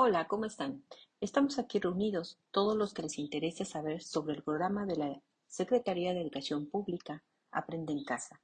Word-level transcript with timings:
Hola, 0.00 0.28
¿cómo 0.28 0.44
están? 0.44 0.84
Estamos 1.20 1.58
aquí 1.58 1.80
reunidos 1.80 2.38
todos 2.52 2.76
los 2.76 2.94
que 2.94 3.02
les 3.02 3.18
interese 3.18 3.64
saber 3.64 4.00
sobre 4.00 4.36
el 4.36 4.44
programa 4.44 4.86
de 4.86 4.94
la 4.94 5.20
Secretaría 5.48 6.14
de 6.14 6.20
Educación 6.20 6.66
Pública 6.66 7.24
Aprende 7.50 7.94
en 7.94 8.04
Casa, 8.04 8.40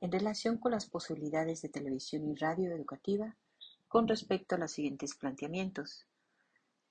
en 0.00 0.12
relación 0.12 0.58
con 0.58 0.70
las 0.70 0.86
posibilidades 0.86 1.60
de 1.60 1.70
televisión 1.70 2.30
y 2.30 2.36
radio 2.36 2.70
educativa 2.70 3.36
con 3.88 4.06
respecto 4.06 4.54
a 4.54 4.58
los 4.58 4.70
siguientes 4.70 5.16
planteamientos. 5.16 6.06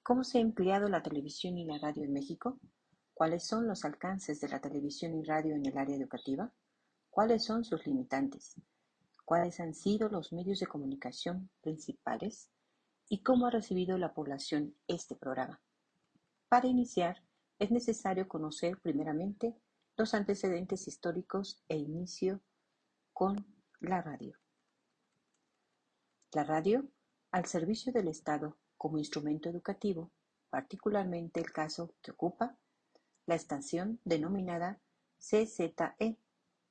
¿Cómo 0.03 0.25
se 0.25 0.39
ha 0.39 0.41
empleado 0.41 0.89
la 0.89 1.01
televisión 1.01 1.57
y 1.57 1.63
la 1.63 1.77
radio 1.77 2.03
en 2.03 2.11
México? 2.11 2.59
¿Cuáles 3.13 3.45
son 3.45 3.65
los 3.65 3.85
alcances 3.85 4.41
de 4.41 4.49
la 4.49 4.59
televisión 4.59 5.17
y 5.17 5.23
radio 5.23 5.55
en 5.55 5.65
el 5.65 5.77
área 5.77 5.95
educativa? 5.95 6.51
¿Cuáles 7.09 7.45
son 7.45 7.63
sus 7.63 7.87
limitantes? 7.87 8.55
¿Cuáles 9.23 9.61
han 9.61 9.73
sido 9.73 10.09
los 10.09 10.33
medios 10.33 10.59
de 10.59 10.67
comunicación 10.67 11.49
principales? 11.61 12.50
¿Y 13.13 13.23
cómo 13.23 13.45
ha 13.45 13.49
recibido 13.49 13.97
la 13.97 14.13
población 14.13 14.73
este 14.87 15.17
programa? 15.17 15.59
Para 16.47 16.67
iniciar, 16.67 17.21
es 17.59 17.69
necesario 17.69 18.29
conocer 18.29 18.79
primeramente 18.79 19.53
los 19.97 20.13
antecedentes 20.13 20.87
históricos 20.87 21.61
e 21.67 21.75
inicio 21.75 22.39
con 23.11 23.35
la 23.81 24.01
radio. 24.01 24.39
La 26.31 26.45
radio, 26.45 26.87
al 27.31 27.47
servicio 27.47 27.91
del 27.91 28.07
Estado 28.07 28.57
como 28.77 28.97
instrumento 28.97 29.49
educativo, 29.49 30.09
particularmente 30.49 31.41
el 31.41 31.51
caso 31.51 31.93
que 32.01 32.11
ocupa 32.11 32.57
la 33.25 33.35
estación 33.35 33.99
denominada 34.05 34.79
CZE 35.19 36.17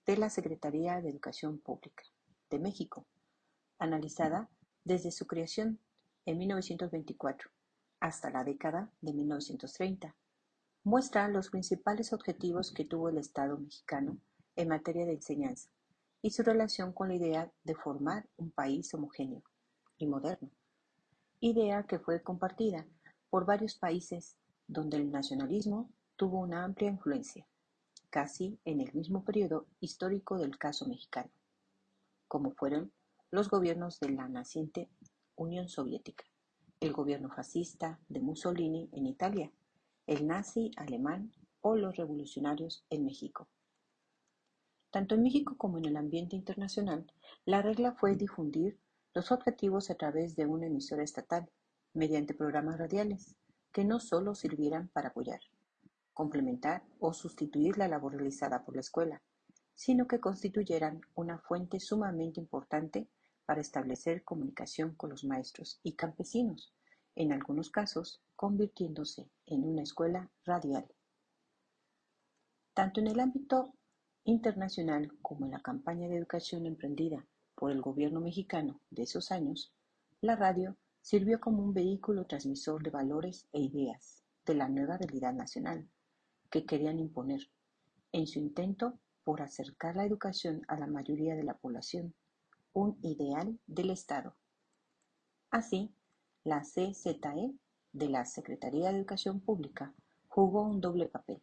de 0.06 0.16
la 0.16 0.30
Secretaría 0.30 1.02
de 1.02 1.10
Educación 1.10 1.58
Pública 1.58 2.04
de 2.48 2.58
México, 2.60 3.06
analizada 3.78 4.48
desde 4.84 5.10
su 5.10 5.26
creación 5.26 5.78
en 6.30 6.38
1924 6.38 7.50
hasta 7.98 8.30
la 8.30 8.44
década 8.44 8.88
de 9.00 9.12
1930. 9.12 10.14
Muestra 10.84 11.28
los 11.28 11.50
principales 11.50 12.12
objetivos 12.12 12.72
que 12.72 12.84
tuvo 12.84 13.08
el 13.08 13.18
Estado 13.18 13.58
mexicano 13.58 14.16
en 14.54 14.68
materia 14.68 15.06
de 15.06 15.14
enseñanza 15.14 15.70
y 16.22 16.30
su 16.30 16.42
relación 16.42 16.92
con 16.92 17.08
la 17.08 17.16
idea 17.16 17.52
de 17.64 17.74
formar 17.74 18.28
un 18.36 18.52
país 18.52 18.94
homogéneo 18.94 19.42
y 19.98 20.06
moderno, 20.06 20.50
idea 21.40 21.82
que 21.82 21.98
fue 21.98 22.22
compartida 22.22 22.86
por 23.28 23.44
varios 23.44 23.74
países 23.74 24.36
donde 24.68 24.98
el 24.98 25.10
nacionalismo 25.10 25.90
tuvo 26.14 26.38
una 26.38 26.64
amplia 26.64 26.90
influencia, 26.90 27.46
casi 28.08 28.58
en 28.64 28.80
el 28.80 28.92
mismo 28.94 29.24
periodo 29.24 29.66
histórico 29.80 30.38
del 30.38 30.58
caso 30.58 30.86
mexicano, 30.86 31.30
como 32.28 32.52
fueron 32.52 32.92
los 33.32 33.50
gobiernos 33.50 33.98
de 33.98 34.10
la 34.10 34.28
naciente 34.28 34.88
Unión 35.40 35.70
Soviética, 35.70 36.26
el 36.80 36.92
gobierno 36.92 37.30
fascista 37.30 37.98
de 38.10 38.20
Mussolini 38.20 38.90
en 38.92 39.06
Italia, 39.06 39.50
el 40.06 40.26
nazi 40.26 40.70
alemán 40.76 41.32
o 41.62 41.76
los 41.76 41.96
revolucionarios 41.96 42.84
en 42.90 43.06
México. 43.06 43.48
Tanto 44.90 45.14
en 45.14 45.22
México 45.22 45.54
como 45.56 45.78
en 45.78 45.86
el 45.86 45.96
ambiente 45.96 46.36
internacional, 46.36 47.10
la 47.46 47.62
regla 47.62 47.92
fue 47.92 48.16
difundir 48.16 48.78
los 49.14 49.32
objetivos 49.32 49.88
a 49.88 49.94
través 49.94 50.36
de 50.36 50.44
una 50.44 50.66
emisora 50.66 51.04
estatal, 51.04 51.48
mediante 51.94 52.34
programas 52.34 52.78
radiales, 52.78 53.34
que 53.72 53.86
no 53.86 53.98
solo 53.98 54.34
sirvieran 54.34 54.88
para 54.88 55.08
apoyar, 55.08 55.40
complementar 56.12 56.82
o 56.98 57.14
sustituir 57.14 57.78
la 57.78 57.88
labor 57.88 58.12
realizada 58.12 58.62
por 58.62 58.74
la 58.74 58.82
escuela, 58.82 59.22
sino 59.74 60.06
que 60.06 60.20
constituyeran 60.20 61.00
una 61.14 61.38
fuente 61.38 61.80
sumamente 61.80 62.40
importante 62.40 63.08
para 63.50 63.62
establecer 63.62 64.22
comunicación 64.22 64.94
con 64.94 65.10
los 65.10 65.24
maestros 65.24 65.80
y 65.82 65.94
campesinos, 65.94 66.72
en 67.16 67.32
algunos 67.32 67.68
casos 67.68 68.22
convirtiéndose 68.36 69.28
en 69.44 69.64
una 69.64 69.82
escuela 69.82 70.30
radial. 70.44 70.86
Tanto 72.74 73.00
en 73.00 73.08
el 73.08 73.18
ámbito 73.18 73.74
internacional 74.22 75.10
como 75.20 75.46
en 75.46 75.50
la 75.50 75.58
campaña 75.58 76.06
de 76.06 76.18
educación 76.18 76.64
emprendida 76.64 77.26
por 77.56 77.72
el 77.72 77.80
gobierno 77.80 78.20
mexicano 78.20 78.80
de 78.88 79.02
esos 79.02 79.32
años, 79.32 79.74
la 80.20 80.36
radio 80.36 80.76
sirvió 81.00 81.40
como 81.40 81.64
un 81.64 81.74
vehículo 81.74 82.26
transmisor 82.26 82.84
de 82.84 82.90
valores 82.90 83.48
e 83.52 83.62
ideas 83.62 84.22
de 84.46 84.54
la 84.54 84.68
nueva 84.68 84.96
realidad 84.96 85.32
nacional 85.32 85.88
que 86.52 86.64
querían 86.66 87.00
imponer 87.00 87.50
en 88.12 88.28
su 88.28 88.38
intento 88.38 89.00
por 89.24 89.42
acercar 89.42 89.96
la 89.96 90.06
educación 90.06 90.62
a 90.68 90.78
la 90.78 90.86
mayoría 90.86 91.34
de 91.34 91.42
la 91.42 91.58
población 91.58 92.14
un 92.72 92.98
ideal 93.02 93.58
del 93.66 93.90
Estado. 93.90 94.36
Así, 95.50 95.92
la 96.44 96.62
CZE 96.62 97.18
de 97.92 98.08
la 98.08 98.24
Secretaría 98.24 98.90
de 98.90 98.98
Educación 98.98 99.40
Pública 99.40 99.92
jugó 100.28 100.62
un 100.62 100.80
doble 100.80 101.06
papel. 101.06 101.42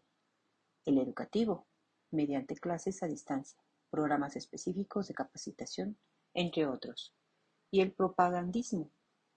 El 0.85 0.97
educativo, 0.99 1.67
mediante 2.11 2.55
clases 2.55 3.03
a 3.03 3.07
distancia, 3.07 3.61
programas 3.89 4.37
específicos 4.37 5.07
de 5.07 5.13
capacitación, 5.13 5.97
entre 6.33 6.65
otros, 6.65 7.13
y 7.71 7.81
el 7.81 7.91
propagandismo, 7.91 8.91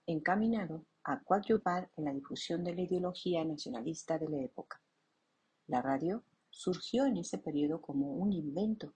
encaminado 0.05 0.85
a 1.03 1.21
coadyuvar 1.21 1.91
en 1.97 2.05
la 2.05 2.13
difusión 2.13 2.63
de 2.63 2.73
la 2.73 2.81
ideología 2.81 3.43
nacionalista 3.43 4.17
de 4.17 4.29
la 4.29 4.41
época. 4.41 4.81
La 5.67 5.81
radio 5.81 6.23
surgió 6.49 7.05
en 7.05 7.17
ese 7.17 7.37
periodo 7.37 7.81
como 7.81 8.13
un 8.13 8.31
invento, 8.31 8.93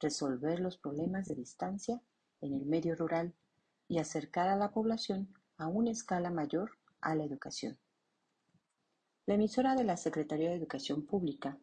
resolver 0.00 0.58
los 0.58 0.78
problemas 0.78 1.28
de 1.28 1.36
distancia 1.36 2.02
en 2.42 2.54
el 2.54 2.66
medio 2.66 2.94
rural 2.94 3.34
y 3.88 3.98
acercar 3.98 4.48
a 4.48 4.56
la 4.56 4.70
población 4.72 5.32
a 5.56 5.66
una 5.68 5.90
escala 5.90 6.30
mayor 6.30 6.72
a 7.00 7.14
la 7.14 7.24
educación. 7.24 7.78
La 9.26 9.34
emisora 9.34 9.74
de 9.74 9.84
la 9.84 9.96
Secretaría 9.96 10.50
de 10.50 10.56
Educación 10.56 11.06
Pública 11.06 11.58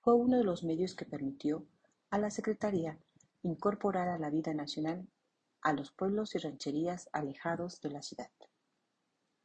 fue 0.00 0.14
uno 0.14 0.36
de 0.36 0.44
los 0.44 0.64
medios 0.64 0.94
que 0.94 1.06
permitió 1.06 1.66
a 2.10 2.18
la 2.18 2.30
Secretaría 2.30 2.98
incorporar 3.42 4.08
a 4.08 4.18
la 4.18 4.30
vida 4.30 4.52
nacional 4.52 5.08
a 5.62 5.72
los 5.72 5.92
pueblos 5.92 6.34
y 6.34 6.38
rancherías 6.38 7.08
alejados 7.12 7.80
de 7.80 7.90
la 7.90 8.02
ciudad. 8.02 8.30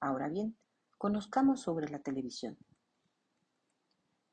Ahora 0.02 0.28
bien, 0.28 0.58
conozcamos 0.98 1.62
sobre 1.62 1.88
la 1.90 2.00
televisión. 2.00 2.58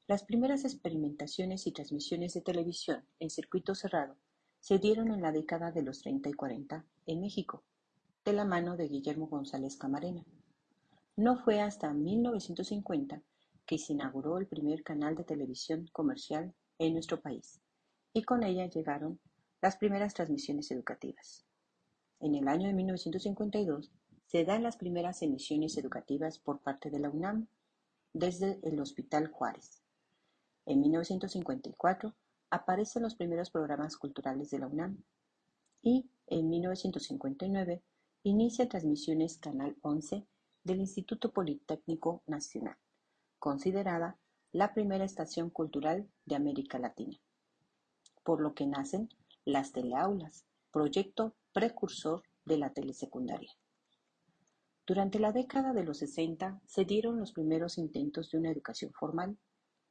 Las 0.08 0.24
primeras 0.24 0.64
experimentaciones 0.64 1.66
y 1.66 1.72
transmisiones 1.72 2.34
de 2.34 2.40
televisión 2.40 3.06
en 3.18 3.30
circuito 3.30 3.74
cerrado 3.74 4.16
se 4.66 4.80
dieron 4.80 5.12
en 5.12 5.22
la 5.22 5.30
década 5.30 5.70
de 5.70 5.80
los 5.80 6.00
30 6.00 6.28
y 6.28 6.32
40 6.32 6.84
en 7.06 7.20
México, 7.20 7.62
de 8.24 8.32
la 8.32 8.44
mano 8.44 8.76
de 8.76 8.88
Guillermo 8.88 9.28
González 9.28 9.76
Camarena. 9.76 10.26
No 11.14 11.38
fue 11.38 11.60
hasta 11.60 11.92
1950 11.92 13.22
que 13.64 13.78
se 13.78 13.92
inauguró 13.92 14.38
el 14.38 14.48
primer 14.48 14.82
canal 14.82 15.14
de 15.14 15.22
televisión 15.22 15.88
comercial 15.92 16.52
en 16.80 16.94
nuestro 16.94 17.20
país, 17.20 17.60
y 18.12 18.24
con 18.24 18.42
ella 18.42 18.66
llegaron 18.66 19.20
las 19.62 19.76
primeras 19.76 20.14
transmisiones 20.14 20.68
educativas. 20.72 21.46
En 22.18 22.34
el 22.34 22.48
año 22.48 22.66
de 22.66 22.74
1952 22.74 23.92
se 24.26 24.44
dan 24.44 24.64
las 24.64 24.76
primeras 24.76 25.22
emisiones 25.22 25.78
educativas 25.78 26.40
por 26.40 26.58
parte 26.58 26.90
de 26.90 26.98
la 26.98 27.08
UNAM 27.08 27.46
desde 28.12 28.58
el 28.64 28.80
Hospital 28.80 29.28
Juárez. 29.28 29.84
En 30.64 30.80
1954 30.80 32.16
aparecen 32.50 33.02
los 33.02 33.14
primeros 33.14 33.50
programas 33.50 33.96
culturales 33.96 34.50
de 34.50 34.58
la 34.58 34.66
UNAM 34.66 35.02
y, 35.82 36.10
en 36.26 36.48
1959, 36.48 37.82
inicia 38.22 38.68
transmisiones 38.68 39.38
Canal 39.38 39.76
11 39.82 40.26
del 40.64 40.80
Instituto 40.80 41.32
Politécnico 41.32 42.22
Nacional, 42.26 42.76
considerada 43.38 44.18
la 44.52 44.74
primera 44.74 45.04
estación 45.04 45.50
cultural 45.50 46.08
de 46.24 46.34
América 46.34 46.78
Latina, 46.78 47.18
por 48.24 48.40
lo 48.40 48.54
que 48.54 48.66
nacen 48.66 49.08
las 49.44 49.72
teleaulas, 49.72 50.44
proyecto 50.72 51.36
precursor 51.52 52.22
de 52.44 52.58
la 52.58 52.72
telesecundaria. 52.72 53.52
Durante 54.86 55.18
la 55.18 55.32
década 55.32 55.72
de 55.72 55.84
los 55.84 55.98
60 55.98 56.60
se 56.64 56.84
dieron 56.84 57.18
los 57.18 57.32
primeros 57.32 57.76
intentos 57.76 58.30
de 58.30 58.38
una 58.38 58.50
educación 58.50 58.92
formal, 58.92 59.36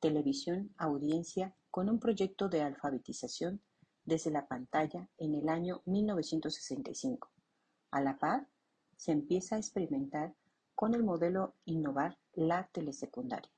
televisión, 0.05 0.71
audiencia 0.77 1.55
con 1.71 1.89
un 1.89 1.99
proyecto 1.99 2.47
de 2.47 2.61
alfabetización 2.61 3.59
desde 4.03 4.29
la 4.29 4.47
pantalla 4.47 5.09
en 5.17 5.33
el 5.33 5.49
año 5.49 5.81
1965. 5.85 7.31
A 7.89 8.01
la 8.01 8.19
par, 8.19 8.47
se 8.97 9.11
empieza 9.11 9.55
a 9.55 9.57
experimentar 9.57 10.35
con 10.75 10.93
el 10.93 11.03
modelo 11.03 11.55
Innovar 11.65 12.19
la 12.33 12.69
telesecundaria. 12.71 13.49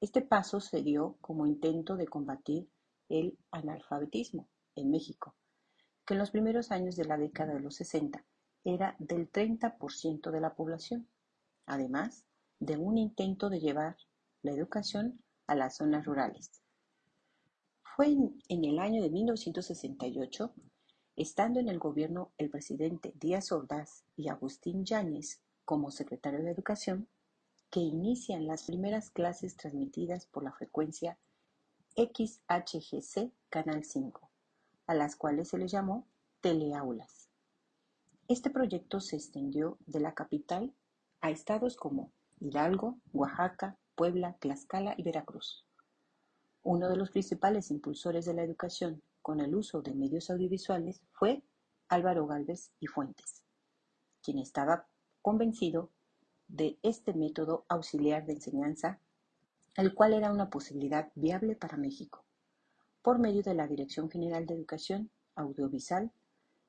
Este 0.00 0.22
paso 0.22 0.58
se 0.58 0.80
dio 0.80 1.18
como 1.20 1.46
intento 1.46 1.96
de 1.96 2.06
combatir 2.06 2.70
el 3.10 3.38
analfabetismo 3.50 4.48
en 4.74 4.90
México, 4.90 5.34
que 6.06 6.14
en 6.14 6.20
los 6.20 6.30
primeros 6.30 6.70
años 6.70 6.96
de 6.96 7.04
la 7.04 7.18
década 7.18 7.52
de 7.52 7.60
los 7.60 7.76
60 7.76 8.24
era 8.64 8.96
del 8.98 9.30
30% 9.30 10.30
de 10.30 10.40
la 10.40 10.54
población, 10.54 11.10
además 11.66 12.24
de 12.58 12.78
un 12.78 12.96
intento 12.96 13.50
de 13.50 13.60
llevar 13.60 13.98
la 14.40 14.52
educación 14.52 15.20
a 15.46 15.54
las 15.54 15.76
zonas 15.76 16.04
rurales. 16.04 16.50
Fue 17.96 18.08
en 18.08 18.64
el 18.64 18.78
año 18.78 19.02
de 19.02 19.10
1968, 19.10 20.52
estando 21.16 21.60
en 21.60 21.68
el 21.68 21.78
gobierno 21.78 22.30
el 22.36 22.50
presidente 22.50 23.14
Díaz 23.18 23.52
Ordaz 23.52 24.04
y 24.16 24.28
Agustín 24.28 24.84
Yáñez 24.84 25.40
como 25.64 25.90
secretario 25.90 26.42
de 26.42 26.50
Educación, 26.50 27.08
que 27.70 27.80
inician 27.80 28.46
las 28.46 28.64
primeras 28.64 29.10
clases 29.10 29.56
transmitidas 29.56 30.26
por 30.26 30.44
la 30.44 30.52
frecuencia 30.52 31.18
XHGC 31.96 33.32
Canal 33.48 33.84
5, 33.84 34.30
a 34.86 34.94
las 34.94 35.16
cuales 35.16 35.48
se 35.48 35.58
les 35.58 35.72
llamó 35.72 36.06
teleaulas. 36.40 37.30
Este 38.28 38.50
proyecto 38.50 39.00
se 39.00 39.16
extendió 39.16 39.78
de 39.86 40.00
la 40.00 40.12
capital 40.14 40.74
a 41.20 41.30
estados 41.30 41.76
como 41.76 42.12
Hidalgo, 42.38 42.98
Oaxaca, 43.12 43.78
Puebla, 43.96 44.36
Tlaxcala 44.38 44.94
y 44.98 45.02
Veracruz. 45.02 45.64
Uno 46.62 46.88
de 46.90 46.96
los 46.96 47.10
principales 47.10 47.70
impulsores 47.70 48.26
de 48.26 48.34
la 48.34 48.42
educación 48.42 49.02
con 49.22 49.40
el 49.40 49.54
uso 49.54 49.80
de 49.80 49.94
medios 49.94 50.28
audiovisuales 50.30 51.00
fue 51.12 51.42
Álvaro 51.88 52.26
Gálvez 52.26 52.72
y 52.78 52.88
Fuentes, 52.88 53.42
quien 54.22 54.38
estaba 54.38 54.86
convencido 55.22 55.90
de 56.46 56.78
este 56.82 57.14
método 57.14 57.64
auxiliar 57.68 58.26
de 58.26 58.34
enseñanza, 58.34 59.00
el 59.76 59.94
cual 59.94 60.12
era 60.12 60.30
una 60.30 60.50
posibilidad 60.50 61.10
viable 61.14 61.56
para 61.56 61.78
México, 61.78 62.24
por 63.00 63.18
medio 63.18 63.42
de 63.42 63.54
la 63.54 63.66
Dirección 63.66 64.10
General 64.10 64.44
de 64.44 64.54
Educación 64.54 65.10
Audiovisual 65.36 66.12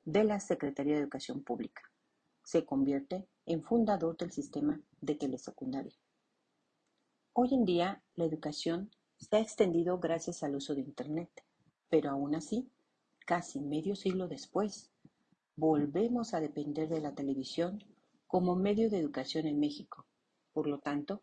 de 0.06 0.24
la 0.24 0.40
Secretaría 0.40 0.96
de 0.96 1.02
Educación 1.02 1.44
Pública. 1.44 1.82
Se 2.44 2.66
convierte 2.66 3.28
en 3.46 3.64
fundador 3.64 4.16
del 4.16 4.32
sistema 4.32 4.80
de 5.02 5.16
telesecundaria. 5.16 5.94
Hoy 7.40 7.54
en 7.54 7.66
día, 7.66 8.02
la 8.16 8.26
educación 8.26 8.90
se 9.20 9.36
ha 9.36 9.40
extendido 9.40 10.00
gracias 10.00 10.42
al 10.42 10.56
uso 10.56 10.74
de 10.74 10.82
Internet, 10.82 11.30
pero 11.88 12.10
aún 12.10 12.34
así, 12.34 12.68
casi 13.28 13.60
medio 13.60 13.96
siglo 13.96 14.28
después, 14.28 14.90
volvemos 15.56 16.34
a 16.34 16.40
depender 16.40 16.90
de 16.90 17.00
la 17.00 17.14
televisión 17.14 17.84
como 18.26 18.56
medio 18.56 18.90
de 18.90 18.98
educación 18.98 19.46
en 19.46 19.60
México. 19.60 20.08
Por 20.52 20.66
lo 20.66 20.80
tanto, 20.80 21.22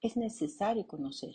es 0.00 0.16
necesario 0.16 0.86
conocer 0.86 1.34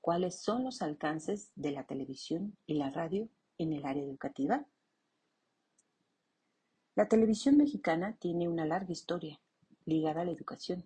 cuáles 0.00 0.42
son 0.42 0.64
los 0.64 0.82
alcances 0.82 1.52
de 1.54 1.70
la 1.70 1.84
televisión 1.84 2.56
y 2.66 2.74
la 2.74 2.90
radio 2.90 3.28
en 3.58 3.74
el 3.74 3.86
área 3.86 4.02
educativa. 4.02 4.66
La 6.96 7.06
televisión 7.06 7.58
mexicana 7.58 8.16
tiene 8.18 8.48
una 8.48 8.66
larga 8.66 8.90
historia 8.90 9.38
ligada 9.84 10.22
a 10.22 10.24
la 10.24 10.32
educación, 10.32 10.84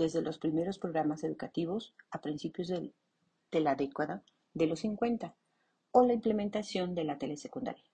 desde 0.00 0.22
los 0.22 0.38
primeros 0.38 0.78
programas 0.78 1.22
educativos 1.24 1.94
a 2.10 2.20
principios 2.20 2.68
de, 2.68 2.92
la 3.52 3.74
década 3.74 4.22
de 4.54 4.66
los 4.66 4.80
50 4.80 5.34
o 5.92 6.06
la 6.06 6.14
implementación 6.14 6.94
de 6.94 7.04
la 7.04 7.18
telesecundaria. 7.18 7.84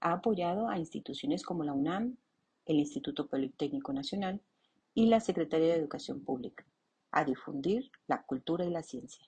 Ha 0.00 0.12
apoyado 0.12 0.68
a 0.68 0.78
instituciones 0.78 1.42
como 1.42 1.64
la 1.64 1.72
UNAM, 1.72 2.16
el 2.66 2.76
Instituto 2.76 3.26
Politécnico 3.26 3.92
Nacional 3.92 4.40
y 4.94 5.06
la 5.06 5.20
Secretaría 5.20 5.68
de 5.68 5.80
Educación 5.80 6.20
Pública 6.20 6.66
a 7.10 7.24
difundir 7.24 7.90
la 8.06 8.22
cultura 8.22 8.64
y 8.64 8.70
la 8.70 8.82
ciencia. 8.82 9.24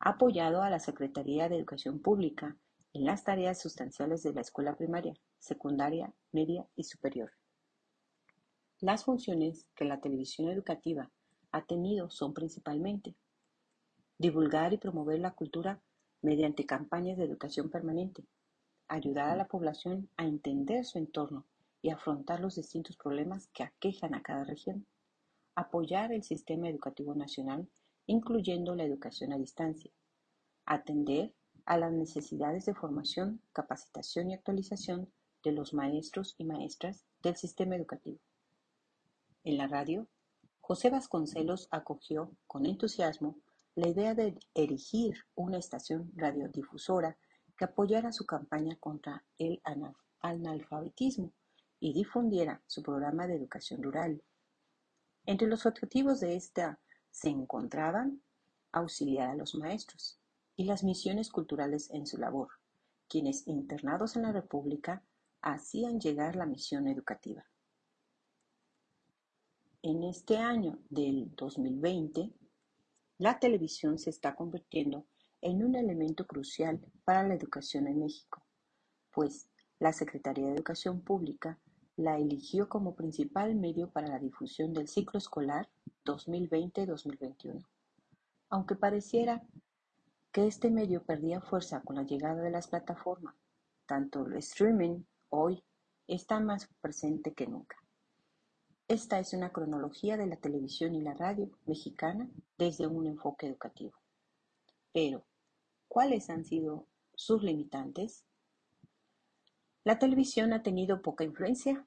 Ha 0.00 0.10
apoyado 0.10 0.62
a 0.62 0.70
la 0.70 0.80
Secretaría 0.80 1.48
de 1.48 1.56
Educación 1.56 2.00
Pública 2.00 2.56
en 2.92 3.04
las 3.04 3.24
tareas 3.24 3.60
sustanciales 3.60 4.22
de 4.22 4.32
la 4.32 4.40
escuela 4.40 4.76
primaria, 4.76 5.14
secundaria, 5.38 6.12
media 6.32 6.66
y 6.74 6.84
superior. 6.84 7.32
Las 8.80 9.04
funciones 9.04 9.66
que 9.74 9.84
la 9.84 10.00
televisión 10.00 10.48
educativa 10.48 11.10
ha 11.52 11.64
tenido 11.64 12.10
son 12.10 12.34
principalmente 12.34 13.14
divulgar 14.18 14.72
y 14.72 14.78
promover 14.78 15.20
la 15.20 15.34
cultura 15.34 15.80
mediante 16.22 16.66
campañas 16.66 17.16
de 17.16 17.24
educación 17.24 17.70
permanente, 17.70 18.24
ayudar 18.88 19.30
a 19.30 19.36
la 19.36 19.46
población 19.46 20.10
a 20.16 20.24
entender 20.24 20.84
su 20.84 20.98
entorno 20.98 21.46
y 21.82 21.90
afrontar 21.90 22.40
los 22.40 22.56
distintos 22.56 22.96
problemas 22.96 23.46
que 23.48 23.62
aquejan 23.62 24.14
a 24.14 24.22
cada 24.22 24.42
región, 24.44 24.86
apoyar 25.54 26.12
el 26.12 26.24
sistema 26.24 26.68
educativo 26.68 27.14
nacional, 27.14 27.68
incluyendo 28.06 28.74
la 28.74 28.84
educación 28.84 29.32
a 29.32 29.38
distancia, 29.38 29.92
atender 30.64 31.32
a 31.64 31.76
las 31.78 31.92
necesidades 31.92 32.64
de 32.64 32.74
formación, 32.74 33.40
capacitación 33.52 34.30
y 34.30 34.34
actualización 34.34 35.12
de 35.44 35.52
los 35.52 35.74
maestros 35.74 36.34
y 36.38 36.44
maestras 36.44 37.04
del 37.22 37.36
sistema 37.36 37.76
educativo. 37.76 38.18
En 39.44 39.58
la 39.58 39.68
radio, 39.68 40.08
José 40.68 40.90
Vasconcelos 40.90 41.66
acogió 41.70 42.30
con 42.46 42.66
entusiasmo 42.66 43.38
la 43.74 43.88
idea 43.88 44.14
de 44.14 44.38
erigir 44.52 45.16
una 45.34 45.56
estación 45.56 46.12
radiodifusora 46.14 47.16
que 47.56 47.64
apoyara 47.64 48.12
su 48.12 48.26
campaña 48.26 48.76
contra 48.78 49.24
el 49.38 49.62
analfabetismo 50.20 51.32
y 51.80 51.94
difundiera 51.94 52.60
su 52.66 52.82
programa 52.82 53.26
de 53.26 53.36
educación 53.36 53.82
rural. 53.82 54.22
Entre 55.24 55.48
los 55.48 55.64
objetivos 55.64 56.20
de 56.20 56.36
esta 56.36 56.78
se 57.10 57.30
encontraban 57.30 58.20
auxiliar 58.70 59.30
a 59.30 59.36
los 59.36 59.54
maestros 59.54 60.20
y 60.54 60.64
las 60.64 60.84
misiones 60.84 61.30
culturales 61.30 61.88
en 61.92 62.06
su 62.06 62.18
labor, 62.18 62.50
quienes 63.08 63.48
internados 63.48 64.16
en 64.16 64.22
la 64.24 64.32
República 64.32 65.02
hacían 65.40 65.98
llegar 65.98 66.36
la 66.36 66.44
misión 66.44 66.88
educativa. 66.88 67.46
En 69.82 70.02
este 70.02 70.38
año 70.38 70.80
del 70.90 71.30
2020, 71.36 72.32
la 73.18 73.38
televisión 73.38 73.96
se 73.96 74.10
está 74.10 74.34
convirtiendo 74.34 75.06
en 75.40 75.62
un 75.62 75.76
elemento 75.76 76.26
crucial 76.26 76.80
para 77.04 77.22
la 77.22 77.34
educación 77.34 77.86
en 77.86 78.00
México, 78.00 78.42
pues 79.12 79.48
la 79.78 79.92
Secretaría 79.92 80.46
de 80.46 80.54
Educación 80.54 81.00
Pública 81.00 81.60
la 81.94 82.18
eligió 82.18 82.68
como 82.68 82.96
principal 82.96 83.54
medio 83.54 83.88
para 83.88 84.08
la 84.08 84.18
difusión 84.18 84.72
del 84.72 84.88
ciclo 84.88 85.18
escolar 85.18 85.68
2020-2021. 86.06 87.64
Aunque 88.50 88.74
pareciera 88.74 89.44
que 90.32 90.48
este 90.48 90.70
medio 90.72 91.04
perdía 91.04 91.40
fuerza 91.40 91.82
con 91.82 91.94
la 91.94 92.02
llegada 92.02 92.42
de 92.42 92.50
las 92.50 92.66
plataformas, 92.66 93.36
tanto 93.86 94.26
el 94.26 94.38
streaming 94.38 95.04
hoy 95.28 95.62
está 96.08 96.40
más 96.40 96.68
presente 96.80 97.32
que 97.32 97.46
nunca. 97.46 97.76
Esta 98.88 99.18
es 99.18 99.34
una 99.34 99.52
cronología 99.52 100.16
de 100.16 100.26
la 100.26 100.36
televisión 100.36 100.94
y 100.94 101.02
la 101.02 101.12
radio 101.12 101.50
mexicana 101.66 102.26
desde 102.56 102.86
un 102.86 103.06
enfoque 103.06 103.46
educativo. 103.46 103.92
Pero, 104.94 105.26
¿cuáles 105.88 106.30
han 106.30 106.46
sido 106.46 106.86
sus 107.14 107.42
limitantes? 107.42 108.24
La 109.84 109.98
televisión 109.98 110.54
ha 110.54 110.62
tenido 110.62 111.02
poca 111.02 111.22
influencia, 111.22 111.84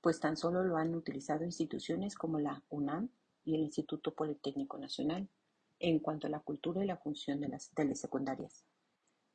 pues 0.00 0.18
tan 0.18 0.36
solo 0.36 0.64
lo 0.64 0.78
han 0.78 0.96
utilizado 0.96 1.44
instituciones 1.44 2.16
como 2.16 2.40
la 2.40 2.60
UNAM 2.70 3.08
y 3.44 3.54
el 3.54 3.60
Instituto 3.60 4.12
Politécnico 4.12 4.78
Nacional 4.78 5.28
en 5.78 6.00
cuanto 6.00 6.26
a 6.26 6.30
la 6.30 6.40
cultura 6.40 6.82
y 6.82 6.88
la 6.88 6.96
función 6.96 7.40
de 7.40 7.50
las 7.50 7.70
telesecundarias. 7.70 8.64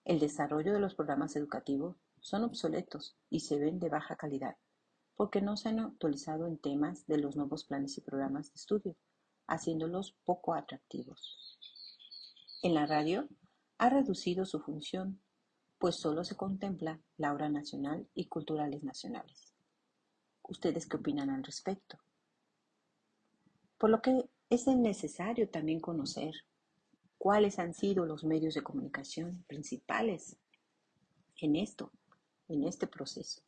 El 0.04 0.20
desarrollo 0.20 0.74
de 0.74 0.82
los 0.82 0.96
programas 0.96 1.38
educativos 1.38 1.96
son 2.20 2.44
obsoletos 2.44 3.16
y 3.30 3.40
se 3.40 3.58
ven 3.58 3.80
de 3.80 3.88
baja 3.88 4.18
calidad 4.18 4.58
porque 5.22 5.40
no 5.40 5.56
se 5.56 5.70
han 5.70 5.80
actualizado 5.80 6.48
en 6.48 6.58
temas 6.58 7.06
de 7.06 7.20
los 7.20 7.36
nuevos 7.36 7.64
planes 7.64 7.96
y 7.96 8.02
programas 8.02 8.48
de 8.48 8.56
estudio, 8.56 8.96
haciéndolos 9.46 10.14
poco 10.24 10.56
atractivos. 10.56 11.60
En 12.64 12.74
la 12.74 12.88
radio 12.88 13.30
ha 13.78 13.92
reducido 13.92 14.48
su 14.48 14.62
función, 14.62 15.22
pues 15.78 15.98
solo 15.98 16.24
se 16.24 16.36
contempla 16.36 17.00
la 17.18 17.34
hora 17.34 17.50
nacional 17.50 18.10
y 18.16 18.30
culturales 18.30 18.84
nacionales. 18.84 19.54
¿Ustedes 20.42 20.88
qué 20.88 20.98
opinan 20.98 21.30
al 21.30 21.44
respecto? 21.44 22.00
Por 23.78 23.92
lo 23.92 24.02
que 24.02 24.28
es 24.50 24.66
necesario 24.66 25.48
también 25.52 25.82
conocer 25.82 26.34
cuáles 27.20 27.60
han 27.60 27.76
sido 27.76 28.08
los 28.08 28.24
medios 28.24 28.56
de 28.56 28.64
comunicación 28.64 29.44
principales 29.46 30.36
en 31.38 31.58
esto, 31.58 31.92
en 32.48 32.64
este 32.64 32.88
proceso. 32.88 33.44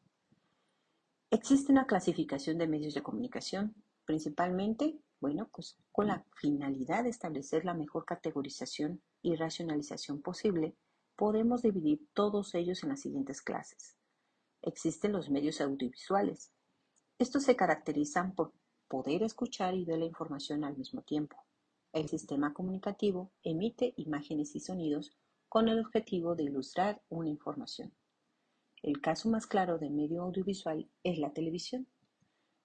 Existe 1.34 1.72
una 1.72 1.88
clasificación 1.88 2.60
de 2.60 2.68
medios 2.68 2.94
de 2.94 3.02
comunicación, 3.02 3.74
principalmente, 4.06 5.00
bueno, 5.20 5.50
pues 5.52 5.80
con 5.92 6.06
la 6.06 6.24
finalidad 6.36 7.06
de 7.06 7.10
establecer 7.10 7.66
la 7.66 7.74
mejor 7.74 8.06
categorización 8.06 9.02
y 9.24 9.34
racionalización 9.36 10.22
posible, 10.22 10.76
podemos 11.16 11.64
dividir 11.64 12.08
todos 12.14 12.54
ellos 12.54 12.84
en 12.84 12.90
las 12.90 13.02
siguientes 13.02 13.42
clases. 13.42 13.98
Existen 14.62 15.12
los 15.12 15.32
medios 15.32 15.60
audiovisuales. 15.60 16.52
Estos 17.18 17.42
se 17.42 17.56
caracterizan 17.56 18.36
por 18.36 18.54
poder 18.88 19.24
escuchar 19.24 19.74
y 19.74 19.86
ver 19.86 19.98
la 19.98 20.06
información 20.06 20.64
al 20.64 20.78
mismo 20.78 21.02
tiempo. 21.02 21.36
El 21.94 22.10
sistema 22.10 22.54
comunicativo 22.54 23.32
emite 23.42 23.96
imágenes 23.98 24.56
y 24.56 24.60
sonidos 24.60 25.18
con 25.50 25.68
el 25.68 25.80
objetivo 25.80 26.36
de 26.36 26.44
ilustrar 26.44 27.02
una 27.10 27.30
información. 27.30 27.92
El 28.84 29.02
caso 29.02 29.30
más 29.30 29.48
claro 29.48 29.80
de 29.80 29.90
medio 29.90 30.22
audiovisual 30.22 30.88
es 31.04 31.18
la 31.18 31.34
televisión, 31.34 31.88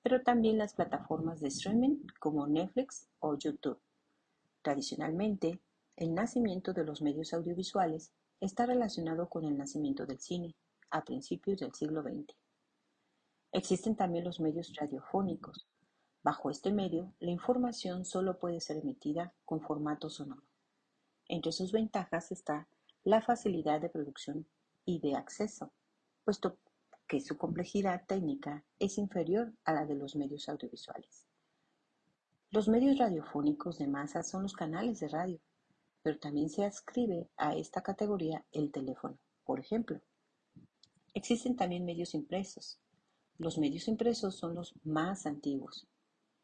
pero 0.02 0.22
también 0.22 0.58
las 0.58 0.74
plataformas 0.74 1.40
de 1.40 1.48
streaming 1.48 2.04
como 2.20 2.46
Netflix 2.46 3.08
o 3.20 3.38
YouTube. 3.38 3.80
Tradicionalmente, 4.60 5.60
el 5.96 6.12
nacimiento 6.12 6.74
de 6.74 6.84
los 6.84 7.00
medios 7.00 7.32
audiovisuales 7.32 8.12
está 8.40 8.66
relacionado 8.66 9.30
con 9.30 9.44
el 9.44 9.56
nacimiento 9.56 10.04
del 10.04 10.20
cine 10.20 10.54
a 10.90 11.02
principios 11.02 11.60
del 11.60 11.72
siglo 11.72 12.02
XX. 12.02 12.36
Existen 13.52 13.96
también 13.96 14.24
los 14.24 14.40
medios 14.40 14.74
radiofónicos, 14.74 15.66
Bajo 16.22 16.50
este 16.50 16.72
medio, 16.72 17.14
la 17.20 17.30
información 17.30 18.04
solo 18.04 18.38
puede 18.38 18.60
ser 18.60 18.76
emitida 18.76 19.32
con 19.44 19.60
formato 19.60 20.10
sonoro. 20.10 20.42
Entre 21.26 21.52
sus 21.52 21.72
ventajas 21.72 22.32
está 22.32 22.68
la 23.04 23.22
facilidad 23.22 23.80
de 23.80 23.88
producción 23.88 24.46
y 24.84 25.00
de 25.00 25.14
acceso, 25.14 25.72
puesto 26.28 26.58
que 27.06 27.22
su 27.22 27.38
complejidad 27.38 28.04
técnica 28.06 28.62
es 28.78 28.98
inferior 28.98 29.54
a 29.64 29.72
la 29.72 29.86
de 29.86 29.94
los 29.94 30.14
medios 30.14 30.46
audiovisuales. 30.50 31.26
Los 32.50 32.68
medios 32.68 32.98
radiofónicos 32.98 33.78
de 33.78 33.86
masa 33.86 34.22
son 34.22 34.42
los 34.42 34.52
canales 34.52 35.00
de 35.00 35.08
radio, 35.08 35.40
pero 36.02 36.18
también 36.18 36.50
se 36.50 36.66
adscribe 36.66 37.30
a 37.38 37.56
esta 37.56 37.80
categoría 37.80 38.44
el 38.52 38.70
teléfono, 38.70 39.18
por 39.42 39.58
ejemplo. 39.58 40.02
Existen 41.14 41.56
también 41.56 41.86
medios 41.86 42.12
impresos. 42.12 42.78
Los 43.38 43.56
medios 43.56 43.88
impresos 43.88 44.36
son 44.36 44.54
los 44.54 44.74
más 44.84 45.24
antiguos 45.24 45.88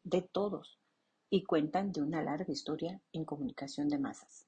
de 0.03 0.23
todos 0.23 0.79
y 1.29 1.43
cuentan 1.43 1.91
de 1.91 2.01
una 2.01 2.23
larga 2.23 2.51
historia 2.51 3.03
en 3.13 3.23
comunicación 3.23 3.87
de 3.89 3.99
masas. 3.99 4.47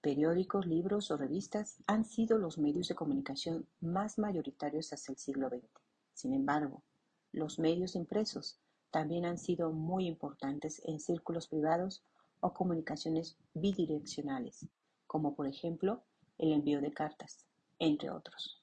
Periódicos, 0.00 0.64
libros 0.64 1.10
o 1.10 1.16
revistas 1.16 1.82
han 1.88 2.04
sido 2.04 2.38
los 2.38 2.56
medios 2.56 2.86
de 2.86 2.94
comunicación 2.94 3.66
más 3.80 4.16
mayoritarios 4.16 4.92
hasta 4.92 5.10
el 5.10 5.18
siglo 5.18 5.48
XX. 5.48 5.66
Sin 6.14 6.34
embargo, 6.34 6.84
los 7.32 7.58
medios 7.58 7.96
impresos 7.96 8.60
también 8.92 9.24
han 9.24 9.38
sido 9.38 9.72
muy 9.72 10.06
importantes 10.06 10.80
en 10.84 11.00
círculos 11.00 11.48
privados 11.48 12.04
o 12.38 12.54
comunicaciones 12.54 13.36
bidireccionales, 13.54 14.68
como 15.08 15.34
por 15.34 15.48
ejemplo 15.48 16.04
el 16.38 16.52
envío 16.52 16.80
de 16.80 16.92
cartas, 16.92 17.44
entre 17.80 18.10
otros. 18.10 18.62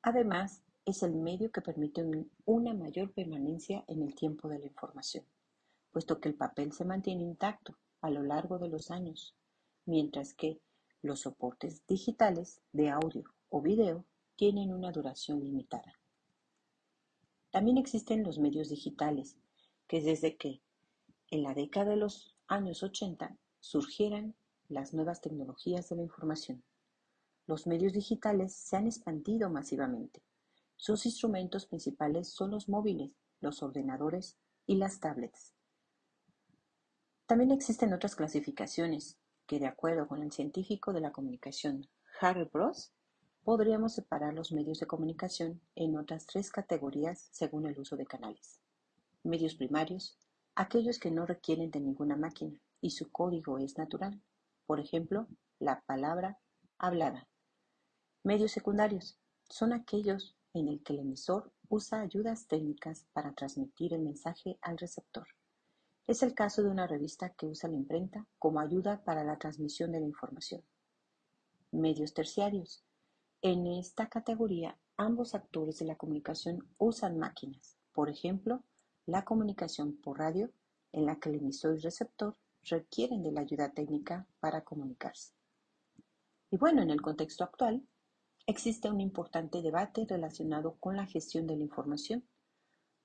Además, 0.00 0.62
es 0.86 1.02
el 1.02 1.16
medio 1.16 1.50
que 1.50 1.60
permite 1.60 2.04
una 2.44 2.72
mayor 2.72 3.12
permanencia 3.12 3.82
en 3.88 4.02
el 4.02 4.14
tiempo 4.14 4.48
de 4.48 4.60
la 4.60 4.66
información, 4.66 5.24
puesto 5.90 6.20
que 6.20 6.28
el 6.28 6.36
papel 6.36 6.72
se 6.72 6.84
mantiene 6.84 7.24
intacto 7.24 7.76
a 8.00 8.10
lo 8.10 8.22
largo 8.22 8.60
de 8.60 8.68
los 8.68 8.92
años 8.92 9.34
mientras 9.84 10.34
que 10.34 10.60
los 11.02 11.20
soportes 11.20 11.86
digitales 11.86 12.60
de 12.72 12.90
audio 12.90 13.24
o 13.48 13.60
video 13.60 14.04
tienen 14.36 14.72
una 14.72 14.92
duración 14.92 15.40
limitada. 15.40 15.98
También 17.50 17.76
existen 17.76 18.22
los 18.22 18.38
medios 18.38 18.70
digitales, 18.70 19.36
que 19.86 20.00
desde 20.00 20.36
que 20.36 20.62
en 21.30 21.42
la 21.42 21.54
década 21.54 21.90
de 21.90 21.96
los 21.96 22.34
años 22.46 22.82
80 22.82 23.36
surgieran 23.60 24.34
las 24.68 24.94
nuevas 24.94 25.20
tecnologías 25.20 25.88
de 25.88 25.96
la 25.96 26.02
información. 26.02 26.62
Los 27.46 27.66
medios 27.66 27.92
digitales 27.92 28.54
se 28.54 28.76
han 28.76 28.86
expandido 28.86 29.50
masivamente. 29.50 30.22
Sus 30.76 31.04
instrumentos 31.06 31.66
principales 31.66 32.28
son 32.28 32.50
los 32.50 32.68
móviles, 32.68 33.16
los 33.40 33.62
ordenadores 33.62 34.36
y 34.66 34.76
las 34.76 35.00
tablets. 35.00 35.52
También 37.26 37.50
existen 37.50 37.92
otras 37.92 38.16
clasificaciones, 38.16 39.18
que, 39.46 39.58
de 39.58 39.66
acuerdo 39.66 40.08
con 40.08 40.22
el 40.22 40.32
científico 40.32 40.92
de 40.92 41.00
la 41.00 41.12
comunicación 41.12 41.88
Harry 42.20 42.44
Bros, 42.44 42.92
podríamos 43.44 43.94
separar 43.94 44.34
los 44.34 44.52
medios 44.52 44.78
de 44.78 44.86
comunicación 44.86 45.60
en 45.74 45.96
otras 45.96 46.26
tres 46.26 46.50
categorías 46.50 47.28
según 47.32 47.66
el 47.66 47.78
uso 47.78 47.96
de 47.96 48.06
canales. 48.06 48.60
Medios 49.24 49.54
primarios, 49.54 50.16
aquellos 50.54 50.98
que 50.98 51.10
no 51.10 51.26
requieren 51.26 51.70
de 51.70 51.80
ninguna 51.80 52.16
máquina 52.16 52.58
y 52.80 52.90
su 52.90 53.10
código 53.10 53.58
es 53.58 53.78
natural, 53.78 54.20
por 54.66 54.80
ejemplo, 54.80 55.26
la 55.58 55.80
palabra 55.82 56.38
hablada. 56.78 57.28
Medios 58.24 58.52
secundarios 58.52 59.18
son 59.48 59.72
aquellos 59.72 60.36
en 60.54 60.68
el 60.68 60.82
que 60.82 60.92
el 60.92 61.00
emisor 61.00 61.52
usa 61.68 62.00
ayudas 62.00 62.46
técnicas 62.46 63.06
para 63.12 63.32
transmitir 63.32 63.94
el 63.94 64.02
mensaje 64.02 64.58
al 64.60 64.78
receptor. 64.78 65.26
Es 66.06 66.22
el 66.24 66.34
caso 66.34 66.62
de 66.62 66.68
una 66.68 66.86
revista 66.86 67.30
que 67.30 67.46
usa 67.46 67.68
la 67.68 67.76
imprenta 67.76 68.26
como 68.38 68.58
ayuda 68.58 69.04
para 69.04 69.22
la 69.22 69.38
transmisión 69.38 69.92
de 69.92 70.00
la 70.00 70.06
información. 70.06 70.62
Medios 71.70 72.12
terciarios. 72.12 72.84
En 73.40 73.66
esta 73.66 74.08
categoría, 74.08 74.76
ambos 74.96 75.34
actores 75.34 75.78
de 75.78 75.86
la 75.86 75.96
comunicación 75.96 76.66
usan 76.78 77.18
máquinas, 77.18 77.78
por 77.92 78.10
ejemplo, 78.10 78.64
la 79.06 79.24
comunicación 79.24 79.96
por 79.96 80.18
radio, 80.18 80.50
en 80.92 81.06
la 81.06 81.16
que 81.16 81.28
el 81.28 81.36
emisor 81.36 81.76
y 81.76 81.80
receptor 81.80 82.36
requieren 82.64 83.22
de 83.22 83.32
la 83.32 83.40
ayuda 83.40 83.72
técnica 83.72 84.26
para 84.40 84.62
comunicarse. 84.62 85.34
Y 86.50 86.56
bueno, 86.56 86.82
en 86.82 86.90
el 86.90 87.00
contexto 87.00 87.44
actual, 87.44 87.86
existe 88.46 88.90
un 88.90 89.00
importante 89.00 89.62
debate 89.62 90.04
relacionado 90.08 90.76
con 90.78 90.96
la 90.96 91.06
gestión 91.06 91.46
de 91.46 91.56
la 91.56 91.62
información. 91.62 92.24